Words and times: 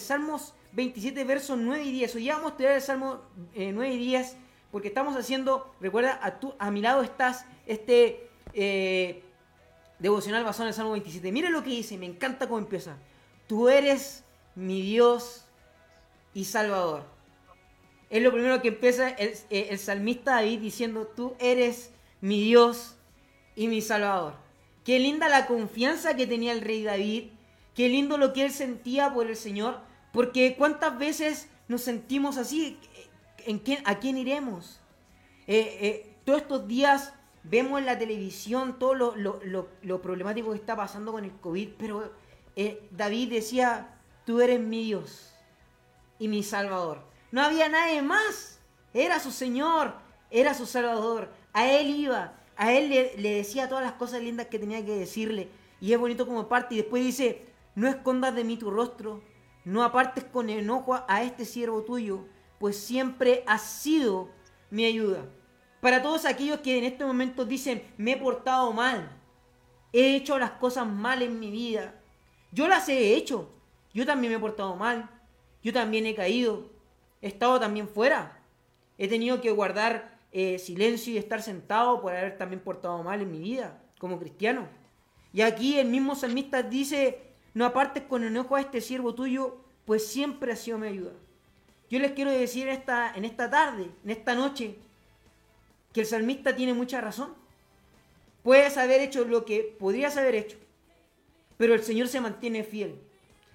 Salmos 0.00 0.54
27, 0.72 1.24
versos 1.24 1.58
9 1.58 1.82
y 1.84 1.92
10. 1.92 2.14
Hoy 2.16 2.28
vamos 2.28 2.46
a 2.46 2.48
estudiar 2.50 2.72
el 2.72 2.82
Salmo 2.82 3.20
9 3.54 3.92
y 3.92 3.98
10 3.98 4.36
porque 4.70 4.88
estamos 4.88 5.16
haciendo, 5.16 5.74
recuerda, 5.80 6.18
a, 6.22 6.38
tu, 6.38 6.54
a 6.58 6.70
mi 6.70 6.80
lado 6.80 7.02
estás 7.02 7.44
este 7.66 8.28
eh, 8.52 9.22
devocional 9.98 10.44
basado 10.44 10.64
en 10.64 10.68
el 10.68 10.74
Salmo 10.74 10.92
27. 10.92 11.32
Mire 11.32 11.50
lo 11.50 11.62
que 11.62 11.70
dice, 11.70 11.98
me 11.98 12.06
encanta 12.06 12.46
cómo 12.46 12.58
empieza. 12.58 12.96
Tú 13.46 13.68
eres 13.68 14.24
mi 14.54 14.80
Dios 14.82 15.44
y 16.34 16.44
Salvador. 16.44 17.04
Es 18.10 18.22
lo 18.22 18.32
primero 18.32 18.60
que 18.62 18.68
empieza 18.68 19.10
eh, 19.10 19.38
el 19.50 19.78
salmista 19.78 20.36
David 20.36 20.60
diciendo, 20.60 21.06
tú 21.06 21.34
eres 21.38 21.90
mi 22.20 22.40
Dios 22.40 22.96
y 23.56 23.68
mi 23.68 23.80
Salvador. 23.80 24.34
Qué 24.84 24.98
linda 24.98 25.28
la 25.28 25.46
confianza 25.46 26.16
que 26.16 26.26
tenía 26.26 26.52
el 26.52 26.60
rey 26.60 26.82
David, 26.82 27.30
qué 27.74 27.88
lindo 27.88 28.18
lo 28.18 28.32
que 28.32 28.44
él 28.44 28.50
sentía 28.50 29.12
por 29.12 29.28
el 29.28 29.36
Señor, 29.36 29.80
porque 30.12 30.56
cuántas 30.56 30.98
veces 30.98 31.48
nos 31.68 31.82
sentimos 31.82 32.36
así, 32.36 32.78
¿En 33.46 33.58
quién, 33.58 33.82
¿a 33.84 33.98
quién 33.98 34.18
iremos? 34.18 34.80
Eh, 35.46 35.78
eh, 35.80 36.16
todos 36.24 36.42
estos 36.42 36.68
días 36.68 37.14
vemos 37.42 37.78
en 37.78 37.86
la 37.86 37.98
televisión 37.98 38.78
todo 38.78 38.94
lo, 38.94 40.02
problemático 40.02 40.50
que 40.50 40.56
está 40.56 40.76
pasando 40.76 41.12
con 41.12 41.24
el 41.24 41.32
COVID, 41.32 41.70
pero 41.78 42.12
eh, 42.56 42.86
David 42.90 43.30
decía, 43.30 43.98
tú 44.26 44.40
eres 44.40 44.60
mi 44.60 44.84
Dios 44.84 45.32
y 46.18 46.28
mi 46.28 46.42
Salvador. 46.42 47.02
No 47.32 47.42
había 47.42 47.68
nadie 47.68 48.02
más, 48.02 48.60
era 48.92 49.20
su 49.20 49.30
Señor, 49.30 49.94
era 50.30 50.54
su 50.54 50.66
Salvador, 50.66 51.30
a 51.52 51.70
Él 51.70 51.88
iba, 51.90 52.34
a 52.56 52.72
Él 52.72 52.90
le, 52.90 53.16
le 53.16 53.34
decía 53.34 53.68
todas 53.68 53.84
las 53.84 53.94
cosas 53.94 54.22
lindas 54.22 54.48
que 54.48 54.58
tenía 54.58 54.84
que 54.84 54.96
decirle, 54.96 55.48
y 55.80 55.92
es 55.92 55.98
bonito 55.98 56.26
como 56.26 56.48
parte, 56.48 56.74
y 56.74 56.78
después 56.78 57.02
dice, 57.02 57.46
no 57.74 57.88
escondas 57.88 58.34
de 58.34 58.44
mí 58.44 58.56
tu 58.56 58.70
rostro, 58.70 59.22
no 59.64 59.82
apartes 59.82 60.24
con 60.24 60.50
enojo 60.50 61.04
a 61.08 61.22
este 61.22 61.44
siervo 61.44 61.82
tuyo, 61.82 62.26
pues 62.58 62.76
siempre 62.76 63.44
has 63.46 63.62
sido 63.62 64.30
mi 64.70 64.84
ayuda. 64.84 65.24
Para 65.80 66.02
todos 66.02 66.26
aquellos 66.26 66.60
que 66.60 66.78
en 66.78 66.84
este 66.84 67.04
momento 67.04 67.44
dicen, 67.44 67.82
me 67.96 68.12
he 68.12 68.16
portado 68.16 68.72
mal, 68.72 69.10
he 69.92 70.14
hecho 70.14 70.38
las 70.38 70.52
cosas 70.52 70.86
mal 70.86 71.22
en 71.22 71.40
mi 71.40 71.50
vida, 71.50 71.94
yo 72.52 72.68
las 72.68 72.88
he 72.88 73.14
hecho, 73.14 73.50
yo 73.94 74.04
también 74.04 74.32
me 74.32 74.36
he 74.36 74.40
portado 74.40 74.76
mal, 74.76 75.08
yo 75.62 75.72
también 75.72 76.06
he 76.06 76.14
caído, 76.14 76.70
he 77.22 77.28
estado 77.28 77.58
también 77.58 77.88
fuera, 77.88 78.42
he 78.98 79.08
tenido 79.08 79.40
que 79.40 79.50
guardar 79.50 80.18
eh, 80.32 80.58
silencio 80.58 81.12
y 81.12 81.18
estar 81.18 81.42
sentado 81.42 82.00
por 82.00 82.14
haber 82.14 82.36
también 82.36 82.60
portado 82.60 83.02
mal 83.02 83.22
en 83.22 83.30
mi 83.30 83.40
vida 83.40 83.82
como 83.98 84.18
cristiano. 84.18 84.68
Y 85.32 85.42
aquí 85.42 85.78
el 85.78 85.88
mismo 85.88 86.14
salmista 86.14 86.62
dice, 86.62 87.29
no 87.54 87.64
apartes 87.64 88.04
con 88.04 88.24
enojo 88.24 88.56
a 88.56 88.60
este 88.60 88.80
siervo 88.80 89.14
tuyo, 89.14 89.58
pues 89.84 90.06
siempre 90.06 90.52
ha 90.52 90.56
sido 90.56 90.78
mi 90.78 90.88
ayuda. 90.88 91.12
Yo 91.90 91.98
les 91.98 92.12
quiero 92.12 92.30
decir 92.30 92.68
esta, 92.68 93.12
en 93.14 93.24
esta 93.24 93.50
tarde, 93.50 93.90
en 94.04 94.10
esta 94.10 94.34
noche, 94.34 94.76
que 95.92 96.02
el 96.02 96.06
salmista 96.06 96.54
tiene 96.54 96.72
mucha 96.74 97.00
razón. 97.00 97.34
Puedes 98.42 98.76
haber 98.78 99.00
hecho 99.00 99.24
lo 99.24 99.44
que 99.44 99.76
podrías 99.78 100.16
haber 100.16 100.34
hecho, 100.34 100.56
pero 101.58 101.74
el 101.74 101.82
Señor 101.82 102.08
se 102.08 102.20
mantiene 102.20 102.64
fiel. 102.64 103.00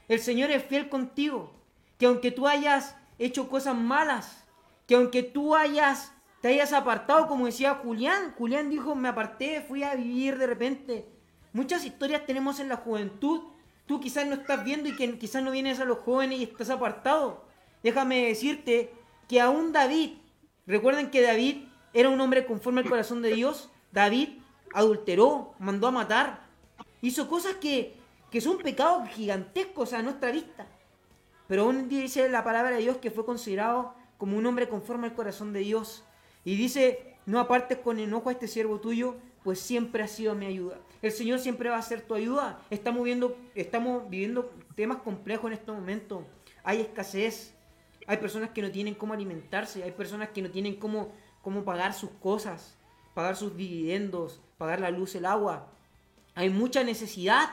El 0.08 0.20
Señor 0.20 0.52
es 0.52 0.64
fiel 0.64 0.90
contigo. 0.90 1.52
Que 1.98 2.08
aunque 2.08 2.32
tú 2.32 2.48
hayas 2.48 2.96
hecho 3.18 3.48
cosas 3.48 3.76
malas, 3.76 4.44
que 4.86 4.96
aunque 4.96 5.24
tú 5.24 5.56
hayas, 5.56 6.12
te 6.42 6.50
hayas 6.50 6.74
apartado, 6.74 7.28
como 7.28 7.46
decía 7.46 7.76
Julián, 7.76 8.34
Julián 8.38 8.70
dijo, 8.70 8.96
me 8.96 9.08
aparté, 9.08 9.62
fui 9.62 9.84
a 9.84 9.96
vivir 9.96 10.38
de 10.38 10.48
repente. 10.48 11.06
Muchas 11.54 11.86
historias 11.86 12.26
tenemos 12.26 12.60
en 12.60 12.68
la 12.68 12.76
juventud. 12.76 13.44
Tú 13.86 14.00
quizás 14.00 14.26
no 14.28 14.36
estás 14.36 14.64
viendo 14.64 14.90
y 14.90 14.96
que 14.96 15.18
quizás 15.18 15.44
no 15.44 15.52
vienes 15.52 15.80
a 15.80 15.86
los 15.86 16.00
jóvenes 16.00 16.40
y 16.40 16.44
estás 16.44 16.70
apartado 16.70 17.46
déjame 17.86 18.26
decirte 18.26 18.92
que 19.30 19.40
aún 19.40 19.72
David, 19.72 20.14
recuerden 20.66 21.12
que 21.12 21.22
David 21.22 21.66
era 21.94 22.10
un 22.10 22.20
hombre 22.20 22.48
conforme 22.48 22.82
al 22.82 22.90
corazón 22.90 23.22
de 23.22 23.30
Dios, 23.30 23.70
David 23.92 24.40
adulteró, 24.74 25.54
mandó 25.60 25.86
a 25.86 25.92
matar, 25.92 26.48
hizo 27.02 27.30
cosas 27.30 27.58
que, 27.58 27.96
que 28.32 28.42
son 28.42 28.58
pecados 28.58 29.08
gigantescos 29.10 29.94
a 29.94 30.02
nuestra 30.02 30.32
vista. 30.32 30.66
Pero 31.48 31.62
aún 31.62 31.88
dice 31.88 32.28
la 32.28 32.44
palabra 32.44 32.72
de 32.72 32.82
Dios 32.82 32.98
que 32.98 33.12
fue 33.12 33.24
considerado 33.24 33.94
como 34.18 34.36
un 34.36 34.48
hombre 34.48 34.68
conforme 34.68 35.06
al 35.06 35.14
corazón 35.14 35.54
de 35.54 35.60
Dios. 35.60 36.04
Y 36.44 36.56
dice, 36.56 37.18
no 37.28 37.40
apartes 37.40 37.78
con 37.78 38.00
enojo 38.00 38.30
a 38.30 38.32
este 38.32 38.48
siervo 38.48 38.80
tuyo, 38.80 39.18
pues 39.46 39.60
siempre 39.60 40.02
ha 40.02 40.08
sido 40.08 40.34
mi 40.34 40.48
ayuda. 40.48 40.80
El 41.04 41.12
Señor 41.12 41.38
siempre 41.38 41.70
va 41.70 41.78
a 41.78 41.82
ser 41.84 42.02
tu 42.02 42.16
ayuda. 42.16 42.60
Estamos 42.72 43.04
viendo, 43.04 43.38
estamos 43.54 44.10
viviendo 44.10 44.52
temas 44.74 44.98
complejos 45.04 45.52
en 45.52 45.54
este 45.54 45.72
momento. 45.72 46.26
Hay 46.64 46.82
escasez, 46.82 47.54
hay 48.08 48.18
personas 48.18 48.50
que 48.50 48.64
no 48.64 48.72
tienen 48.72 48.96
cómo 48.96 49.14
alimentarse, 49.14 49.84
hay 49.84 49.92
personas 49.92 50.30
que 50.30 50.42
no 50.42 50.50
tienen 50.50 50.78
cómo, 50.78 51.14
cómo 51.44 51.64
pagar 51.64 51.94
sus 51.94 52.10
cosas, 52.10 52.76
pagar 53.14 53.36
sus 53.36 53.56
dividendos, 53.56 54.42
pagar 54.58 54.80
la 54.80 54.90
luz, 54.90 55.14
el 55.14 55.28
agua. 55.28 55.68
Hay 56.34 56.50
mucha 56.50 56.84
necesidad. 56.84 57.52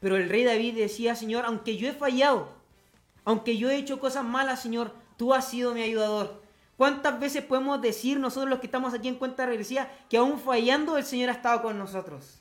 Pero 0.00 0.18
el 0.18 0.28
rey 0.28 0.44
David 0.44 0.76
decía, 0.76 1.16
Señor, 1.16 1.46
aunque 1.46 1.78
yo 1.78 1.88
he 1.88 1.94
fallado, 1.94 2.50
aunque 3.24 3.56
yo 3.56 3.70
he 3.70 3.78
hecho 3.78 4.00
cosas 4.00 4.22
malas, 4.22 4.60
Señor, 4.60 4.92
tú 5.16 5.32
has 5.32 5.48
sido 5.48 5.72
mi 5.72 5.82
ayudador. 5.82 6.43
¿Cuántas 6.76 7.20
veces 7.20 7.44
podemos 7.44 7.80
decir 7.80 8.18
nosotros 8.18 8.50
los 8.50 8.58
que 8.58 8.66
estamos 8.66 8.94
aquí 8.94 9.08
en 9.08 9.14
cuenta 9.14 9.46
regresiva 9.46 9.88
que 10.08 10.16
aún 10.16 10.40
fallando 10.40 10.96
el 10.96 11.04
Señor 11.04 11.30
ha 11.30 11.34
estado 11.34 11.62
con 11.62 11.78
nosotros? 11.78 12.40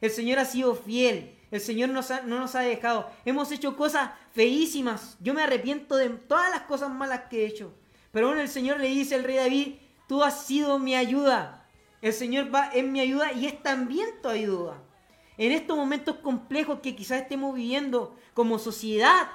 El 0.00 0.10
Señor 0.10 0.38
ha 0.38 0.44
sido 0.44 0.74
fiel, 0.74 1.36
el 1.50 1.60
Señor 1.60 1.90
no 1.90 2.02
nos 2.24 2.54
ha 2.54 2.60
dejado. 2.60 3.08
Hemos 3.24 3.52
hecho 3.52 3.76
cosas 3.76 4.10
feísimas. 4.32 5.16
Yo 5.20 5.34
me 5.34 5.42
arrepiento 5.42 5.96
de 5.96 6.08
todas 6.08 6.50
las 6.50 6.62
cosas 6.62 6.90
malas 6.90 7.24
que 7.28 7.42
he 7.42 7.46
hecho. 7.46 7.72
Pero 8.10 8.28
aún 8.28 8.38
el 8.38 8.48
Señor 8.48 8.80
le 8.80 8.88
dice 8.88 9.16
al 9.16 9.24
rey 9.24 9.36
David, 9.36 9.74
tú 10.06 10.22
has 10.22 10.46
sido 10.46 10.78
mi 10.78 10.94
ayuda. 10.96 11.66
El 12.00 12.12
Señor 12.12 12.52
va 12.54 12.70
en 12.72 12.90
mi 12.90 13.00
ayuda 13.00 13.32
y 13.32 13.46
es 13.46 13.62
también 13.62 14.08
tu 14.22 14.28
ayuda. 14.28 14.82
En 15.36 15.52
estos 15.52 15.76
momentos 15.76 16.16
complejos 16.16 16.80
que 16.80 16.96
quizás 16.96 17.22
estemos 17.22 17.54
viviendo 17.54 18.16
como 18.34 18.58
sociedad, 18.58 19.28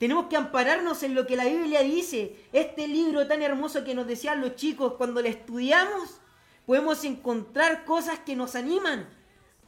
tenemos 0.00 0.28
que 0.28 0.36
ampararnos 0.38 1.02
en 1.02 1.14
lo 1.14 1.26
que 1.26 1.36
la 1.36 1.44
Biblia 1.44 1.82
dice. 1.82 2.34
Este 2.54 2.88
libro 2.88 3.26
tan 3.26 3.42
hermoso 3.42 3.84
que 3.84 3.94
nos 3.94 4.06
decían 4.06 4.40
los 4.40 4.56
chicos 4.56 4.94
cuando 4.94 5.20
lo 5.20 5.28
estudiamos, 5.28 6.22
podemos 6.64 7.04
encontrar 7.04 7.84
cosas 7.84 8.18
que 8.20 8.34
nos 8.34 8.54
animan. 8.54 9.10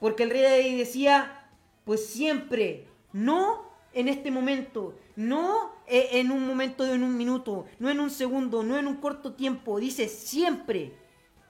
Porque 0.01 0.23
el 0.23 0.31
rey 0.31 0.41
David 0.41 0.79
decía, 0.79 1.51
pues 1.85 2.07
siempre, 2.07 2.89
no 3.13 3.71
en 3.93 4.09
este 4.09 4.31
momento, 4.31 4.99
no 5.17 5.71
eh, 5.87 6.09
en 6.13 6.31
un 6.31 6.47
momento 6.47 6.85
de 6.85 6.95
un 6.95 7.15
minuto, 7.15 7.67
no 7.79 7.91
en 7.91 8.01
un 8.01 8.09
segundo, 8.09 8.63
no 8.63 8.79
en 8.79 8.87
un 8.87 8.97
corto 8.97 9.35
tiempo, 9.35 9.79
dice 9.81 10.09
siempre. 10.09 10.95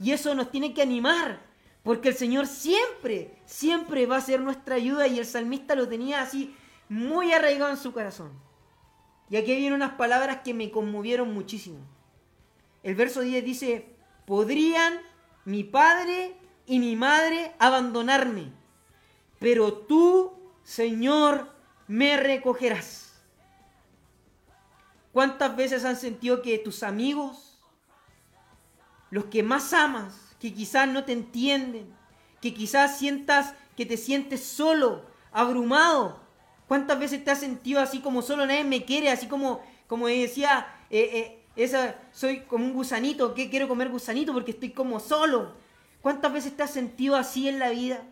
Y 0.01 0.11
eso 0.11 0.35
nos 0.35 0.51
tiene 0.51 0.75
que 0.75 0.83
animar, 0.83 1.41
porque 1.85 2.09
el 2.09 2.17
Señor 2.17 2.49
siempre, 2.49 3.39
siempre 3.47 4.07
va 4.07 4.17
a 4.17 4.23
ser 4.23 4.41
nuestra 4.41 4.75
ayuda 4.75 5.07
y 5.07 5.21
el 5.21 5.25
salmista 5.25 5.77
lo 5.77 5.87
tenía 5.87 6.21
así 6.21 6.53
muy 6.89 7.33
arraigado 7.33 7.71
en 7.71 7.77
su 7.77 7.93
corazón. 7.93 8.51
Y 9.33 9.37
aquí 9.37 9.57
vienen 9.57 9.73
unas 9.73 9.95
palabras 9.95 10.43
que 10.45 10.55
me 10.55 10.71
conmovieron 10.71 11.35
muchísimo. 11.35 11.81
El 12.85 12.95
verso 12.95 13.23
10 13.23 13.45
dice, 13.45 13.97
podrían 14.27 15.01
mi 15.45 15.65
padre 15.65 16.37
y 16.67 16.79
mi 16.79 16.95
madre 16.95 17.53
abandonarme 17.59 18.63
pero 19.43 19.73
tú, 19.73 20.33
Señor, 20.63 21.53
me 21.89 22.17
recogerás. 22.17 23.21
¿Cuántas 25.11 25.57
veces 25.57 25.85
han 25.85 25.97
sentido 25.97 26.43
que 26.43 26.59
tus 26.59 26.85
amigos, 26.85 27.61
los 29.11 29.25
que 29.25 29.43
más 29.43 29.73
amas, 29.73 30.37
que 30.39 30.55
quizás 30.55 30.89
no 30.89 31.03
te 31.05 31.11
entienden, 31.11 31.93
que 32.41 32.55
quizás 32.55 32.99
sientas 32.99 33.55
que 33.77 33.85
te 33.85 33.97
sientes 33.97 34.45
solo, 34.45 35.07
abrumado? 35.33 36.22
¿Cuántas 36.73 36.99
veces 36.99 37.23
te 37.23 37.31
has 37.31 37.39
sentido 37.39 37.81
así 37.81 38.01
como 38.01 38.23
solo 38.23 38.47
nadie 38.47 38.65
me 38.65 38.87
quiere, 38.87 39.11
así 39.11 39.27
como, 39.27 39.61
como 39.87 40.07
decía, 40.09 40.67
eh, 40.89 41.11
eh, 41.13 41.45
esa, 41.55 41.97
soy 42.13 42.45
como 42.45 42.65
un 42.65 42.73
gusanito, 42.73 43.35
que 43.35 43.51
quiero 43.51 43.69
comer 43.69 43.91
gusanito 43.91 44.33
porque 44.33 44.53
estoy 44.53 44.71
como 44.71 44.99
solo? 44.99 45.53
¿Cuántas 46.01 46.33
veces 46.33 46.57
te 46.57 46.63
has 46.63 46.71
sentido 46.71 47.15
así 47.17 47.47
en 47.47 47.59
la 47.59 47.69
vida? 47.69 48.03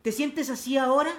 ¿Te 0.00 0.12
sientes 0.12 0.48
así 0.48 0.78
ahora? 0.78 1.10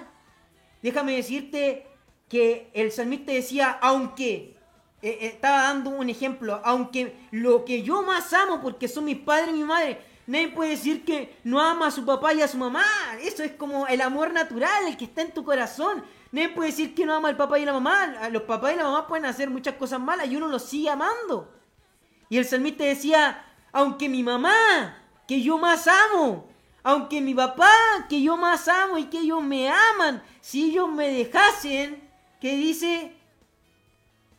Déjame 0.82 1.14
decirte 1.14 1.86
que 2.28 2.68
el 2.74 2.90
salmista 2.90 3.30
decía, 3.30 3.78
aunque, 3.80 4.56
eh, 5.00 5.18
estaba 5.20 5.62
dando 5.62 5.90
un 5.90 6.10
ejemplo, 6.10 6.60
aunque 6.64 7.14
lo 7.30 7.64
que 7.64 7.84
yo 7.84 8.02
más 8.02 8.32
amo, 8.32 8.60
porque 8.60 8.88
son 8.88 9.04
mis 9.04 9.18
padres 9.18 9.50
y 9.50 9.58
mi 9.58 9.62
madre, 9.62 10.00
nadie 10.26 10.48
puede 10.48 10.70
decir 10.70 11.04
que 11.04 11.36
no 11.44 11.60
ama 11.60 11.86
a 11.86 11.90
su 11.92 12.04
papá 12.04 12.34
y 12.34 12.42
a 12.42 12.48
su 12.48 12.58
mamá. 12.58 12.84
Eso 13.22 13.44
es 13.44 13.52
como 13.52 13.86
el 13.86 14.00
amor 14.00 14.32
natural, 14.32 14.88
el 14.88 14.96
que 14.96 15.04
está 15.04 15.22
en 15.22 15.32
tu 15.32 15.44
corazón. 15.44 16.02
Nadie 16.30 16.50
puede 16.50 16.70
decir 16.70 16.94
que 16.94 17.06
no 17.06 17.14
ama 17.14 17.28
al 17.28 17.36
papá 17.36 17.58
y 17.58 17.64
la 17.64 17.72
mamá. 17.72 18.28
Los 18.30 18.42
papás 18.42 18.74
y 18.74 18.76
la 18.76 18.84
mamá 18.84 19.06
pueden 19.06 19.24
hacer 19.24 19.48
muchas 19.48 19.74
cosas 19.74 20.00
malas 20.00 20.28
y 20.28 20.36
uno 20.36 20.46
los 20.48 20.62
sigue 20.62 20.90
amando. 20.90 21.52
Y 22.28 22.36
el 22.36 22.44
salmista 22.44 22.84
decía, 22.84 23.44
aunque 23.72 24.08
mi 24.08 24.22
mamá, 24.22 24.96
que 25.26 25.40
yo 25.42 25.58
más 25.58 25.88
amo, 25.88 26.48
aunque 26.82 27.20
mi 27.20 27.34
papá, 27.34 27.72
que 28.08 28.22
yo 28.22 28.36
más 28.36 28.68
amo 28.68 28.98
y 28.98 29.04
que 29.04 29.20
ellos 29.20 29.42
me 29.42 29.70
aman, 29.70 30.22
si 30.40 30.70
ellos 30.70 30.90
me 30.90 31.08
dejasen, 31.08 32.08
que 32.40 32.56
dice, 32.56 33.14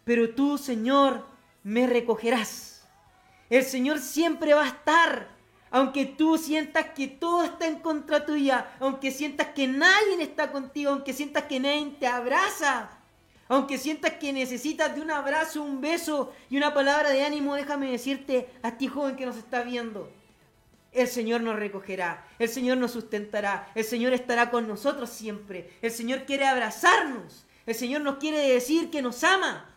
pero 0.04 0.34
tú, 0.34 0.58
Señor, 0.58 1.26
me 1.64 1.88
recogerás. 1.88 2.88
El 3.50 3.64
Señor 3.64 4.00
siempre 4.00 4.54
va 4.54 4.64
a 4.64 4.68
estar 4.68 5.39
aunque 5.72 6.06
tú 6.06 6.38
sientas 6.38 6.88
que 6.96 7.08
todo 7.08 7.44
está 7.44 7.68
en 7.68 7.80
contra 7.80 8.26
tuya, 8.26 8.72
aunque 8.80 9.12
sientas 9.12 9.48
que 9.48 9.68
nadie 9.68 10.22
está 10.22 10.52
contigo, 10.52 10.92
aunque 10.92 11.14
sientas 11.14 11.44
que 11.44 11.60
nadie 11.60 11.94
te 12.00 12.08
abraza, 12.08 12.90
aunque 13.48 13.78
sientas 13.78 14.14
que 14.14 14.34
necesitas 14.34 14.96
de 14.96 15.02
un 15.02 15.12
abrazo, 15.12 15.64
un 15.64 15.82
beso 15.82 16.34
y 16.50 16.58
una 16.58 16.74
palabra 16.74 17.10
de 17.10 17.24
ánimo, 17.24 17.56
déjame 17.56 17.92
decirte 17.92 18.50
a 18.62 18.78
ti 18.78 18.88
joven 18.88 19.16
que 19.16 19.26
nos 19.26 19.38
está 19.38 19.64
viendo, 19.64 20.12
el 20.92 21.08
Señor 21.08 21.42
nos 21.42 21.56
recogerá, 21.56 22.26
el 22.40 22.50
Señor 22.50 22.78
nos 22.78 22.92
sustentará, 22.92 23.72
el 23.76 23.84
Señor 23.84 24.14
estará 24.14 24.50
con 24.50 24.68
nosotros 24.68 25.10
siempre, 25.10 25.72
el 25.82 25.92
Señor 25.92 26.26
quiere 26.26 26.46
abrazarnos, 26.46 27.46
el 27.66 27.76
Señor 27.76 28.02
nos 28.02 28.18
quiere 28.18 28.40
decir 28.40 28.90
que 28.90 29.02
nos 29.02 29.24
ama, 29.24 29.70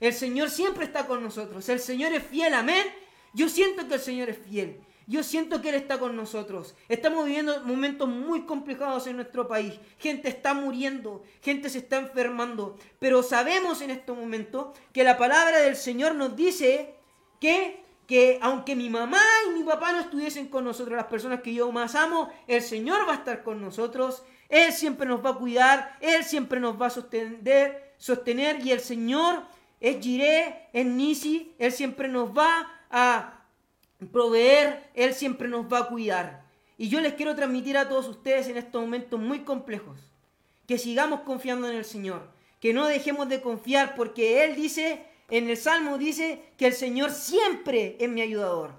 el 0.00 0.12
Señor 0.12 0.50
siempre 0.50 0.84
está 0.84 1.06
con 1.06 1.22
nosotros, 1.22 1.66
el 1.68 1.80
Señor 1.80 2.12
es 2.12 2.22
fiel, 2.22 2.52
amén. 2.52 2.84
Yo 3.32 3.48
siento 3.48 3.88
que 3.88 3.94
el 3.94 4.00
Señor 4.00 4.28
es 4.28 4.38
fiel. 4.38 4.78
Yo 5.06 5.22
siento 5.22 5.60
que 5.60 5.68
Él 5.68 5.74
está 5.74 5.98
con 5.98 6.16
nosotros. 6.16 6.74
Estamos 6.88 7.26
viviendo 7.26 7.60
momentos 7.64 8.08
muy 8.08 8.46
complicados 8.46 9.06
en 9.06 9.16
nuestro 9.16 9.46
país. 9.46 9.74
Gente 9.98 10.28
está 10.28 10.54
muriendo, 10.54 11.22
gente 11.42 11.68
se 11.68 11.78
está 11.78 11.98
enfermando. 11.98 12.78
Pero 12.98 13.22
sabemos 13.22 13.82
en 13.82 13.90
este 13.90 14.12
momento 14.12 14.72
que 14.92 15.04
la 15.04 15.18
palabra 15.18 15.58
del 15.58 15.76
Señor 15.76 16.14
nos 16.14 16.34
dice 16.36 16.94
que, 17.38 17.84
que 18.06 18.38
aunque 18.40 18.74
mi 18.74 18.88
mamá 18.88 19.20
y 19.46 19.58
mi 19.58 19.64
papá 19.64 19.92
no 19.92 20.00
estuviesen 20.00 20.48
con 20.48 20.64
nosotros, 20.64 20.96
las 20.96 21.06
personas 21.06 21.40
que 21.42 21.52
yo 21.52 21.70
más 21.70 21.94
amo, 21.94 22.30
el 22.46 22.62
Señor 22.62 23.06
va 23.06 23.12
a 23.12 23.16
estar 23.16 23.42
con 23.42 23.60
nosotros. 23.60 24.22
Él 24.48 24.72
siempre 24.72 25.06
nos 25.06 25.24
va 25.24 25.30
a 25.30 25.34
cuidar, 25.34 25.98
Él 26.00 26.24
siempre 26.24 26.60
nos 26.60 26.80
va 26.80 26.86
a 26.86 26.90
sostener, 26.90 27.94
sostener 27.98 28.64
y 28.64 28.70
el 28.72 28.80
Señor 28.80 29.42
es 29.80 30.02
Jiré, 30.02 30.68
es 30.72 30.86
Nisi, 30.86 31.54
Él 31.58 31.72
siempre 31.72 32.08
nos 32.08 32.30
va 32.30 32.70
a 32.90 33.43
proveer, 34.08 34.90
Él 34.94 35.14
siempre 35.14 35.48
nos 35.48 35.72
va 35.72 35.80
a 35.80 35.88
cuidar. 35.88 36.44
Y 36.76 36.88
yo 36.88 37.00
les 37.00 37.14
quiero 37.14 37.34
transmitir 37.36 37.76
a 37.76 37.88
todos 37.88 38.08
ustedes 38.08 38.48
en 38.48 38.56
estos 38.56 38.80
momentos 38.80 39.20
muy 39.20 39.40
complejos, 39.40 39.98
que 40.66 40.78
sigamos 40.78 41.20
confiando 41.20 41.70
en 41.70 41.76
el 41.76 41.84
Señor, 41.84 42.28
que 42.60 42.72
no 42.72 42.86
dejemos 42.86 43.28
de 43.28 43.40
confiar 43.40 43.94
porque 43.94 44.44
Él 44.44 44.56
dice, 44.56 45.04
en 45.30 45.48
el 45.48 45.56
Salmo 45.56 45.98
dice 45.98 46.42
que 46.56 46.66
el 46.66 46.72
Señor 46.72 47.10
siempre 47.10 47.96
es 48.00 48.08
mi 48.08 48.22
ayudador. 48.22 48.72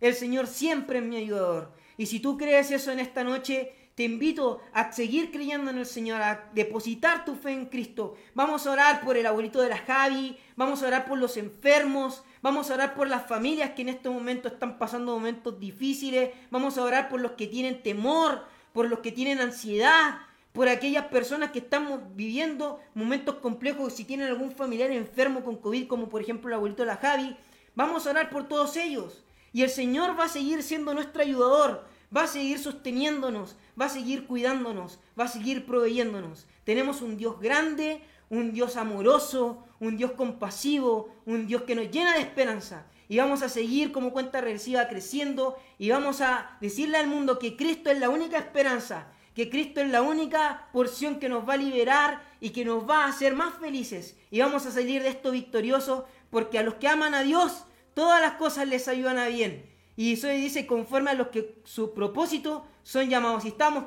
El 0.00 0.14
Señor 0.14 0.46
siempre 0.46 0.98
es 0.98 1.04
mi 1.04 1.16
ayudador. 1.16 1.72
Y 1.96 2.06
si 2.06 2.20
tú 2.20 2.36
crees 2.36 2.70
eso 2.70 2.92
en 2.92 3.00
esta 3.00 3.24
noche, 3.24 3.72
te 3.96 4.04
invito 4.04 4.60
a 4.74 4.92
seguir 4.92 5.30
creyendo 5.30 5.70
en 5.70 5.78
el 5.78 5.86
Señor, 5.86 6.20
a 6.20 6.50
depositar 6.52 7.24
tu 7.24 7.34
fe 7.34 7.52
en 7.52 7.64
Cristo. 7.64 8.14
Vamos 8.34 8.66
a 8.66 8.72
orar 8.72 9.00
por 9.00 9.16
el 9.16 9.24
abuelito 9.24 9.60
de 9.62 9.70
la 9.70 9.78
Javi, 9.78 10.36
vamos 10.54 10.82
a 10.82 10.88
orar 10.88 11.06
por 11.06 11.18
los 11.18 11.38
enfermos, 11.38 12.22
vamos 12.46 12.70
a 12.70 12.74
orar 12.74 12.94
por 12.94 13.08
las 13.08 13.26
familias 13.26 13.70
que 13.70 13.82
en 13.82 13.88
este 13.88 14.08
momento 14.08 14.46
están 14.46 14.78
pasando 14.78 15.12
momentos 15.12 15.58
difíciles, 15.58 16.30
vamos 16.48 16.78
a 16.78 16.84
orar 16.84 17.08
por 17.08 17.20
los 17.20 17.32
que 17.32 17.48
tienen 17.48 17.82
temor, 17.82 18.44
por 18.72 18.88
los 18.88 19.00
que 19.00 19.10
tienen 19.10 19.40
ansiedad, 19.40 20.20
por 20.52 20.68
aquellas 20.68 21.06
personas 21.06 21.50
que 21.50 21.58
están 21.58 22.14
viviendo 22.14 22.78
momentos 22.94 23.38
complejos, 23.38 23.94
si 23.94 24.04
tienen 24.04 24.28
algún 24.28 24.52
familiar 24.52 24.92
enfermo 24.92 25.42
con 25.42 25.56
COVID, 25.56 25.88
como 25.88 26.08
por 26.08 26.22
ejemplo 26.22 26.48
el 26.48 26.54
abuelito 26.54 26.84
de 26.84 26.86
la 26.86 26.98
Javi, 26.98 27.36
vamos 27.74 28.06
a 28.06 28.10
orar 28.10 28.30
por 28.30 28.46
todos 28.46 28.76
ellos. 28.76 29.24
Y 29.52 29.64
el 29.64 29.70
Señor 29.70 30.16
va 30.16 30.26
a 30.26 30.28
seguir 30.28 30.62
siendo 30.62 30.94
nuestro 30.94 31.22
ayudador 31.22 31.84
va 32.14 32.24
a 32.24 32.26
seguir 32.26 32.58
sosteniéndonos, 32.58 33.56
va 33.80 33.86
a 33.86 33.90
seguir 33.90 34.26
cuidándonos, 34.26 34.98
va 35.18 35.24
a 35.24 35.28
seguir 35.28 35.66
proveyéndonos. 35.66 36.46
Tenemos 36.64 37.02
un 37.02 37.16
Dios 37.16 37.40
grande, 37.40 38.00
un 38.30 38.52
Dios 38.52 38.76
amoroso, 38.76 39.64
un 39.80 39.96
Dios 39.96 40.12
compasivo, 40.12 41.14
un 41.26 41.46
Dios 41.46 41.62
que 41.62 41.74
nos 41.74 41.90
llena 41.90 42.14
de 42.14 42.20
esperanza. 42.20 42.86
Y 43.08 43.18
vamos 43.18 43.42
a 43.42 43.48
seguir 43.48 43.92
como 43.92 44.12
cuenta 44.12 44.40
regresiva 44.40 44.88
creciendo 44.88 45.56
y 45.78 45.90
vamos 45.90 46.20
a 46.20 46.56
decirle 46.60 46.98
al 46.98 47.06
mundo 47.06 47.38
que 47.38 47.56
Cristo 47.56 47.90
es 47.90 48.00
la 48.00 48.08
única 48.08 48.38
esperanza, 48.38 49.06
que 49.34 49.48
Cristo 49.48 49.80
es 49.80 49.90
la 49.90 50.02
única 50.02 50.68
porción 50.72 51.20
que 51.20 51.28
nos 51.28 51.48
va 51.48 51.54
a 51.54 51.58
liberar 51.58 52.22
y 52.40 52.50
que 52.50 52.64
nos 52.64 52.88
va 52.88 53.04
a 53.04 53.08
hacer 53.08 53.34
más 53.34 53.54
felices. 53.58 54.16
Y 54.30 54.40
vamos 54.40 54.66
a 54.66 54.72
salir 54.72 55.02
de 55.02 55.10
esto 55.10 55.30
victoriosos 55.30 56.04
porque 56.30 56.58
a 56.58 56.62
los 56.62 56.74
que 56.74 56.88
aman 56.88 57.14
a 57.14 57.22
Dios, 57.22 57.64
todas 57.94 58.20
las 58.20 58.32
cosas 58.32 58.66
les 58.66 58.88
ayudan 58.88 59.18
a 59.18 59.28
bien. 59.28 59.70
Y 59.96 60.14
eso 60.14 60.26
dice 60.28 60.66
conforme 60.66 61.10
a 61.10 61.14
los 61.14 61.28
que 61.28 61.60
su 61.64 61.94
propósito 61.94 62.66
son 62.82 63.08
llamados. 63.08 63.44
Y 63.44 63.48
estamos 63.48 63.84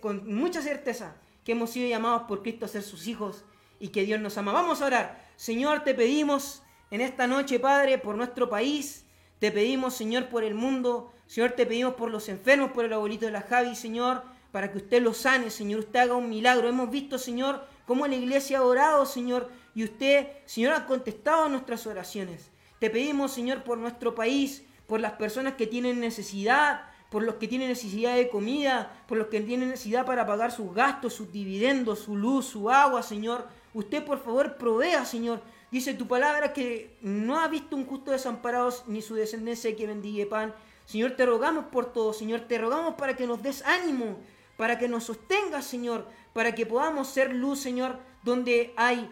con 0.00 0.32
mucha 0.32 0.62
certeza 0.62 1.16
que 1.44 1.52
hemos 1.52 1.70
sido 1.70 1.88
llamados 1.88 2.22
por 2.22 2.42
Cristo 2.42 2.64
a 2.64 2.68
ser 2.68 2.82
sus 2.82 3.06
hijos 3.06 3.44
y 3.78 3.88
que 3.88 4.04
Dios 4.04 4.20
nos 4.20 4.38
ama. 4.38 4.52
Vamos 4.52 4.80
a 4.80 4.86
orar. 4.86 5.26
Señor, 5.36 5.84
te 5.84 5.94
pedimos 5.94 6.62
en 6.90 7.00
esta 7.00 7.26
noche, 7.26 7.58
Padre, 7.58 7.98
por 7.98 8.16
nuestro 8.16 8.48
país. 8.48 9.04
Te 9.38 9.52
pedimos, 9.52 9.94
Señor, 9.94 10.28
por 10.28 10.44
el 10.44 10.54
mundo. 10.54 11.12
Señor, 11.26 11.52
te 11.52 11.66
pedimos 11.66 11.94
por 11.94 12.10
los 12.10 12.28
enfermos, 12.28 12.70
por 12.70 12.84
el 12.84 12.92
abuelito 12.92 13.26
de 13.26 13.32
la 13.32 13.42
Javi, 13.42 13.74
Señor, 13.74 14.22
para 14.52 14.72
que 14.72 14.78
usted 14.78 15.02
los 15.02 15.18
sane, 15.18 15.50
Señor. 15.50 15.80
Usted 15.80 16.00
haga 16.00 16.14
un 16.14 16.28
milagro. 16.28 16.68
Hemos 16.68 16.90
visto, 16.90 17.18
Señor, 17.18 17.64
cómo 17.86 18.06
la 18.06 18.14
iglesia 18.14 18.58
ha 18.58 18.62
orado, 18.62 19.04
Señor, 19.04 19.50
y 19.74 19.84
usted, 19.84 20.28
Señor, 20.46 20.72
ha 20.72 20.86
contestado 20.86 21.48
nuestras 21.48 21.86
oraciones. 21.86 22.50
Te 22.78 22.90
pedimos, 22.90 23.32
Señor, 23.32 23.62
por 23.62 23.78
nuestro 23.78 24.14
país, 24.14 24.64
por 24.86 25.00
las 25.00 25.12
personas 25.12 25.54
que 25.54 25.66
tienen 25.66 26.00
necesidad, 26.00 26.82
por 27.10 27.22
los 27.22 27.36
que 27.36 27.48
tienen 27.48 27.68
necesidad 27.68 28.14
de 28.14 28.28
comida, 28.28 28.92
por 29.06 29.18
los 29.18 29.28
que 29.28 29.40
tienen 29.40 29.70
necesidad 29.70 30.04
para 30.06 30.26
pagar 30.26 30.52
sus 30.52 30.74
gastos, 30.74 31.14
sus 31.14 31.32
dividendos, 31.32 32.00
su 32.00 32.16
luz, 32.16 32.46
su 32.46 32.70
agua, 32.70 33.02
Señor. 33.02 33.46
Usted 33.76 34.06
por 34.06 34.24
favor 34.24 34.56
provea, 34.56 35.04
Señor. 35.04 35.42
Dice 35.70 35.92
tu 35.92 36.08
palabra 36.08 36.54
que 36.54 36.96
no 37.02 37.38
ha 37.38 37.46
visto 37.46 37.76
un 37.76 37.84
justo 37.84 38.10
desamparado 38.10 38.72
ni 38.86 39.02
su 39.02 39.14
descendencia 39.14 39.76
que 39.76 39.86
bendiga 39.86 40.26
pan. 40.30 40.54
Señor, 40.86 41.10
te 41.10 41.26
rogamos 41.26 41.66
por 41.66 41.92
todo, 41.92 42.14
Señor, 42.14 42.40
te 42.48 42.56
rogamos 42.56 42.94
para 42.94 43.16
que 43.16 43.26
nos 43.26 43.42
des 43.42 43.62
ánimo, 43.66 44.16
para 44.56 44.78
que 44.78 44.88
nos 44.88 45.04
sostengas, 45.04 45.66
Señor, 45.66 46.06
para 46.32 46.54
que 46.54 46.64
podamos 46.64 47.08
ser 47.08 47.34
luz, 47.34 47.58
Señor, 47.58 47.98
donde 48.22 48.72
hay 48.78 49.10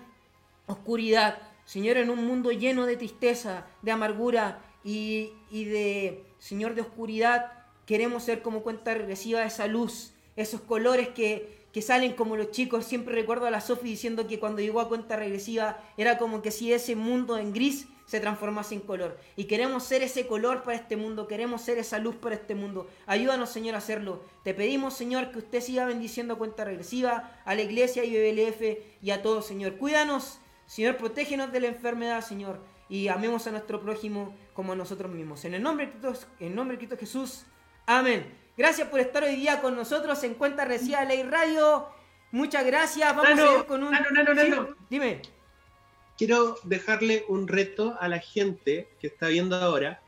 oscuridad. 0.64 1.42
Señor, 1.66 1.98
en 1.98 2.08
un 2.08 2.26
mundo 2.26 2.50
lleno 2.50 2.86
de 2.86 2.96
tristeza, 2.96 3.66
de 3.82 3.90
amargura 3.90 4.64
y, 4.82 5.34
de, 5.50 6.24
Señor, 6.38 6.74
de 6.74 6.80
oscuridad, 6.80 7.52
queremos 7.84 8.22
ser 8.22 8.40
como 8.40 8.62
cuenta 8.62 8.94
regresiva 8.94 9.44
esa 9.44 9.66
luz, 9.66 10.14
esos 10.36 10.62
colores 10.62 11.10
que, 11.10 11.63
que 11.74 11.82
salen 11.82 12.12
como 12.12 12.36
los 12.36 12.52
chicos. 12.52 12.84
Siempre 12.84 13.14
recuerdo 13.14 13.46
a 13.46 13.50
la 13.50 13.60
Sofi 13.60 13.88
diciendo 13.88 14.28
que 14.28 14.38
cuando 14.38 14.62
llegó 14.62 14.80
a 14.80 14.88
cuenta 14.88 15.16
regresiva 15.16 15.82
era 15.96 16.16
como 16.16 16.40
que 16.40 16.52
si 16.52 16.72
ese 16.72 16.94
mundo 16.94 17.36
en 17.36 17.52
gris 17.52 17.88
se 18.06 18.20
transformase 18.20 18.76
en 18.76 18.80
color. 18.80 19.18
Y 19.34 19.44
queremos 19.44 19.82
ser 19.82 20.02
ese 20.02 20.28
color 20.28 20.62
para 20.62 20.76
este 20.76 20.96
mundo, 20.96 21.26
queremos 21.26 21.62
ser 21.62 21.78
esa 21.78 21.98
luz 21.98 22.14
para 22.14 22.36
este 22.36 22.54
mundo. 22.54 22.86
Ayúdanos, 23.06 23.50
Señor, 23.50 23.74
a 23.74 23.78
hacerlo. 23.78 24.22
Te 24.44 24.54
pedimos, 24.54 24.94
Señor, 24.94 25.32
que 25.32 25.38
usted 25.38 25.60
siga 25.60 25.84
bendiciendo 25.84 26.34
a 26.34 26.38
cuenta 26.38 26.64
regresiva, 26.64 27.32
a 27.44 27.54
la 27.54 27.62
iglesia 27.62 28.04
y 28.04 28.16
BBLF 28.16 28.78
y 29.02 29.10
a 29.10 29.22
todos, 29.22 29.44
Señor. 29.44 29.76
Cuídanos, 29.76 30.38
Señor, 30.66 30.96
protégenos 30.96 31.50
de 31.50 31.60
la 31.60 31.66
enfermedad, 31.66 32.24
Señor 32.24 32.60
y 32.88 33.08
amemos 33.08 33.46
a 33.46 33.50
nuestro 33.50 33.80
prójimo 33.80 34.36
como 34.52 34.74
a 34.74 34.76
nosotros 34.76 35.10
mismos. 35.10 35.44
En 35.44 35.54
el 35.54 35.62
nombre 35.62 35.86
de 35.86 35.92
Cristo, 35.92 36.26
en 36.38 36.54
nombre 36.54 36.76
de 36.76 36.78
Cristo 36.78 36.96
Jesús. 36.96 37.46
Amén. 37.86 38.43
Gracias 38.56 38.88
por 38.88 39.00
estar 39.00 39.24
hoy 39.24 39.36
día 39.36 39.60
con 39.60 39.74
nosotros 39.74 40.22
en 40.22 40.34
Cuenta 40.34 40.64
Reciba 40.64 41.04
Ley 41.04 41.22
Radio. 41.24 41.88
Muchas 42.30 42.64
gracias. 42.64 43.14
Vamos 43.14 43.38
a 43.38 43.58
ir 43.58 43.64
con 43.66 43.82
un. 43.82 43.90
No, 43.92 44.22
no, 44.22 44.34
no, 44.34 44.68
Dime. 44.88 45.20
Quiero 46.16 46.56
dejarle 46.62 47.24
un 47.28 47.48
reto 47.48 47.96
a 48.00 48.06
la 48.06 48.20
gente 48.20 48.88
que 49.00 49.08
está 49.08 49.28
viendo 49.28 49.56
ahora 49.56 50.00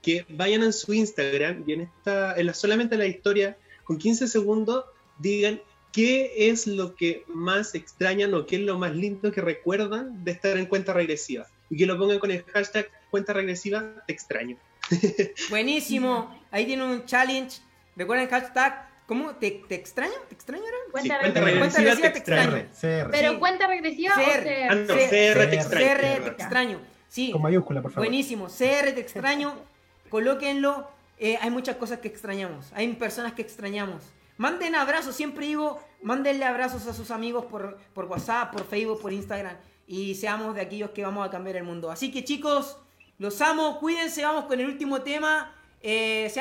que 0.00 0.24
vayan 0.30 0.62
a 0.62 0.72
su 0.72 0.92
Instagram 0.94 1.64
y 1.66 1.74
en 1.74 1.80
esta, 1.82 2.34
en 2.36 2.46
la, 2.46 2.54
solamente 2.54 2.94
en 2.94 3.00
la 3.00 3.06
historia, 3.06 3.56
con 3.84 3.98
15 3.98 4.26
segundos, 4.26 4.84
digan 5.18 5.60
qué 5.92 6.32
es 6.50 6.66
lo 6.66 6.96
que 6.96 7.24
más 7.28 7.74
extrañan 7.74 8.32
o 8.34 8.46
qué 8.46 8.56
es 8.56 8.62
lo 8.62 8.78
más 8.78 8.96
lindo 8.96 9.30
que 9.30 9.40
recuerdan 9.42 10.24
de 10.24 10.32
estar 10.32 10.56
en 10.56 10.66
cuenta 10.66 10.92
regresiva 10.94 11.46
y 11.70 11.76
que 11.76 11.86
lo 11.86 11.98
pongan 11.98 12.18
con 12.18 12.30
el 12.30 12.42
hashtag 12.44 12.90
cuenta 13.10 13.32
regresiva 13.34 14.02
te 14.06 14.12
extraño. 14.12 14.56
Buenísimo. 15.50 16.34
Ahí 16.50 16.66
tiene 16.66 16.84
un 16.84 17.04
challenge. 17.06 17.60
Recuerden 17.96 18.26
el 18.26 18.30
hashtag. 18.30 18.88
¿Cómo? 19.06 19.34
¿Te, 19.36 19.50
te 19.68 19.74
extraño? 19.74 20.12
¿Te 20.28 20.34
extraño 20.34 20.62
Cuenta, 20.90 21.18
regresiva, 21.20 21.96
te 21.96 22.06
extraño. 22.06 22.66
Pero 23.10 23.38
cuenta 23.38 23.66
regresiva 23.66 24.14
CR. 24.14 24.20
o 24.20 24.42
CR. 24.42 24.48
Ah, 24.70 24.74
no, 24.74 24.94
CR, 24.94 25.50
te 25.50 25.54
extraño. 25.54 25.86
CR 25.86 26.24
te 26.24 26.28
extraño. 26.30 26.80
Sí. 27.08 27.32
Con 27.32 27.42
mayúscula, 27.42 27.82
por 27.82 27.90
favor. 27.90 28.06
Buenísimo. 28.06 28.46
CR 28.46 28.92
te 28.92 29.00
extraño. 29.00 29.54
Colóquenlo. 30.08 30.88
Eh, 31.18 31.38
hay 31.40 31.50
muchas 31.50 31.76
cosas 31.76 31.98
que 31.98 32.08
extrañamos. 32.08 32.72
Hay 32.74 32.88
personas 32.94 33.32
que 33.32 33.42
extrañamos. 33.42 34.02
Manden 34.38 34.74
abrazos. 34.74 35.14
Siempre 35.14 35.46
digo, 35.46 35.82
mándenle 36.02 36.44
abrazos 36.44 36.86
a 36.86 36.94
sus 36.94 37.10
amigos 37.10 37.46
por, 37.46 37.78
por 37.94 38.06
WhatsApp, 38.06 38.52
por 38.52 38.66
Facebook, 38.66 39.00
por 39.00 39.12
Instagram 39.12 39.56
y 39.86 40.14
seamos 40.14 40.54
de 40.54 40.62
aquellos 40.62 40.90
que 40.90 41.02
vamos 41.02 41.26
a 41.26 41.30
cambiar 41.30 41.56
el 41.56 41.64
mundo. 41.64 41.90
Así 41.90 42.10
que 42.10 42.24
chicos, 42.24 42.78
los 43.18 43.40
amo, 43.42 43.78
cuídense, 43.78 44.24
vamos 44.24 44.46
con 44.46 44.58
el 44.58 44.66
último 44.66 45.02
tema. 45.02 45.54
Eh, 45.82 46.28
se 46.30 46.36
llama 46.36 46.40